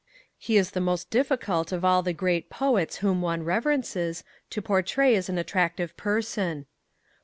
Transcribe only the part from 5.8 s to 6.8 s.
person.